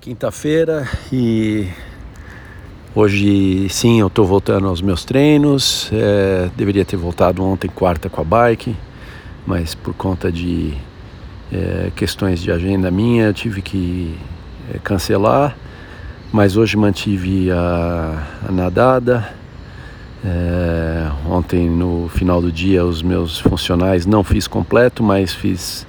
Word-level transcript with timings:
Quinta-feira 0.00 0.88
e 1.12 1.68
hoje 2.94 3.68
sim 3.68 4.00
eu 4.00 4.06
estou 4.06 4.24
voltando 4.24 4.66
aos 4.66 4.80
meus 4.80 5.04
treinos. 5.04 5.90
É, 5.92 6.48
deveria 6.56 6.86
ter 6.86 6.96
voltado 6.96 7.44
ontem, 7.44 7.68
quarta, 7.68 8.08
com 8.08 8.22
a 8.22 8.24
bike, 8.24 8.74
mas 9.46 9.74
por 9.74 9.92
conta 9.92 10.32
de 10.32 10.72
é, 11.52 11.92
questões 11.94 12.40
de 12.40 12.50
agenda 12.50 12.90
minha 12.90 13.24
eu 13.24 13.34
tive 13.34 13.60
que 13.60 14.18
é, 14.72 14.78
cancelar. 14.78 15.54
Mas 16.32 16.56
hoje 16.56 16.78
mantive 16.78 17.50
a, 17.50 18.26
a 18.48 18.52
nadada. 18.52 19.30
É, 20.24 21.10
ontem 21.28 21.68
no 21.68 22.08
final 22.08 22.40
do 22.40 22.50
dia 22.50 22.86
os 22.86 23.02
meus 23.02 23.38
funcionais 23.38 24.06
não 24.06 24.24
fiz 24.24 24.46
completo, 24.46 25.02
mas 25.02 25.34
fiz 25.34 25.86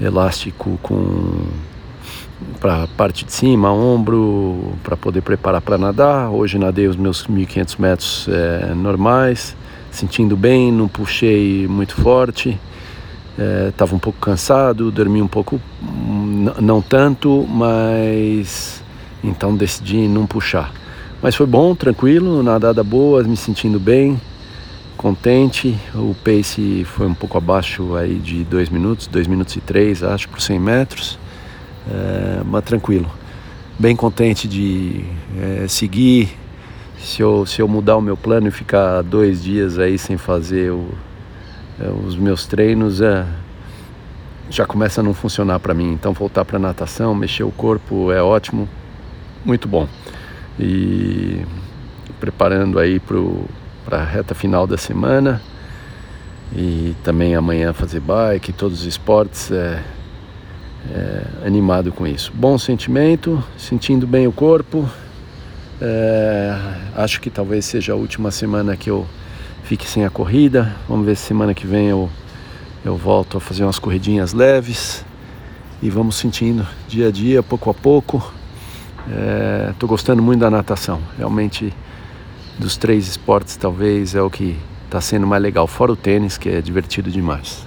elástico 0.00 0.78
com 0.82 1.44
para 2.60 2.84
a 2.84 2.86
parte 2.86 3.24
de 3.24 3.32
cima, 3.32 3.72
ombro, 3.72 4.74
para 4.82 4.96
poder 4.96 5.22
preparar 5.22 5.60
para 5.60 5.78
nadar. 5.78 6.30
Hoje 6.30 6.58
nadei 6.58 6.86
os 6.86 6.96
meus 6.96 7.26
1.500 7.26 7.76
metros 7.78 8.28
é, 8.28 8.74
normais, 8.74 9.56
sentindo 9.90 10.36
bem, 10.36 10.72
não 10.72 10.88
puxei 10.88 11.66
muito 11.68 11.94
forte. 11.94 12.58
Estava 13.68 13.92
é, 13.92 13.94
um 13.94 13.98
pouco 13.98 14.18
cansado, 14.18 14.90
dormi 14.90 15.20
um 15.20 15.28
pouco, 15.28 15.60
não 16.60 16.80
tanto, 16.80 17.46
mas 17.48 18.82
então 19.22 19.54
decidi 19.54 20.08
não 20.08 20.26
puxar. 20.26 20.72
Mas 21.22 21.34
foi 21.34 21.46
bom, 21.46 21.74
tranquilo, 21.74 22.42
nadada 22.42 22.82
boa, 22.84 23.22
me 23.22 23.36
sentindo 23.36 23.80
bem, 23.80 24.20
contente. 24.96 25.78
O 25.94 26.14
pace 26.14 26.84
foi 26.84 27.06
um 27.06 27.14
pouco 27.14 27.36
abaixo 27.36 27.94
aí 27.96 28.14
de 28.14 28.44
2 28.44 28.68
minutos, 28.70 29.06
2 29.06 29.26
minutos 29.26 29.56
e 29.56 29.60
3, 29.60 30.02
acho, 30.02 30.28
por 30.28 30.40
100 30.40 30.58
metros 30.60 31.25
é, 31.90 32.42
mas 32.44 32.64
tranquilo. 32.64 33.10
Bem 33.78 33.94
contente 33.94 34.48
de 34.48 35.04
é, 35.38 35.68
seguir. 35.68 36.36
Se 36.98 37.22
eu, 37.22 37.44
se 37.46 37.60
eu 37.60 37.68
mudar 37.68 37.96
o 37.96 38.00
meu 38.00 38.16
plano 38.16 38.48
e 38.48 38.50
ficar 38.50 39.02
dois 39.02 39.42
dias 39.42 39.78
aí 39.78 39.98
sem 39.98 40.16
fazer 40.16 40.72
o, 40.72 40.88
é, 41.80 41.88
os 41.88 42.16
meus 42.16 42.46
treinos, 42.46 43.00
é, 43.00 43.26
já 44.48 44.64
começa 44.66 45.00
a 45.00 45.04
não 45.04 45.14
funcionar 45.14 45.60
para 45.60 45.74
mim. 45.74 45.92
Então 45.92 46.12
voltar 46.12 46.44
para 46.44 46.58
natação, 46.58 47.14
mexer 47.14 47.44
o 47.44 47.50
corpo 47.50 48.10
é 48.10 48.22
ótimo, 48.22 48.68
muito 49.44 49.68
bom. 49.68 49.86
E 50.58 51.42
preparando 52.18 52.78
aí 52.78 52.98
para 53.84 53.98
a 53.98 54.04
reta 54.04 54.34
final 54.34 54.66
da 54.66 54.78
semana 54.78 55.40
e 56.54 56.94
também 57.04 57.34
amanhã 57.34 57.72
fazer 57.72 58.00
bike, 58.00 58.52
todos 58.52 58.80
os 58.80 58.86
esportes. 58.86 59.50
É, 59.50 59.82
é, 60.94 61.46
animado 61.46 61.92
com 61.92 62.06
isso. 62.06 62.32
Bom 62.34 62.58
sentimento, 62.58 63.42
sentindo 63.56 64.06
bem 64.06 64.26
o 64.26 64.32
corpo. 64.32 64.88
É, 65.80 66.56
acho 66.94 67.20
que 67.20 67.28
talvez 67.28 67.64
seja 67.64 67.92
a 67.92 67.96
última 67.96 68.30
semana 68.30 68.76
que 68.76 68.90
eu 68.90 69.06
fique 69.64 69.88
sem 69.88 70.04
a 70.04 70.10
corrida. 70.10 70.74
Vamos 70.88 71.06
ver 71.06 71.16
se 71.16 71.22
semana 71.22 71.52
que 71.52 71.66
vem 71.66 71.88
eu, 71.88 72.08
eu 72.84 72.96
volto 72.96 73.36
a 73.36 73.40
fazer 73.40 73.64
umas 73.64 73.78
corridinhas 73.78 74.32
leves. 74.32 75.04
E 75.82 75.90
vamos 75.90 76.16
sentindo 76.16 76.66
dia 76.88 77.08
a 77.08 77.10
dia, 77.10 77.42
pouco 77.42 77.68
a 77.68 77.74
pouco. 77.74 78.32
Estou 79.70 79.86
é, 79.86 79.90
gostando 79.90 80.22
muito 80.22 80.40
da 80.40 80.50
natação. 80.50 81.00
Realmente, 81.18 81.72
dos 82.58 82.76
três 82.76 83.06
esportes, 83.06 83.56
talvez 83.56 84.14
é 84.14 84.22
o 84.22 84.30
que 84.30 84.56
está 84.86 85.00
sendo 85.00 85.26
mais 85.26 85.42
legal. 85.42 85.66
Fora 85.66 85.92
o 85.92 85.96
tênis, 85.96 86.38
que 86.38 86.48
é 86.48 86.62
divertido 86.62 87.10
demais. 87.10 87.65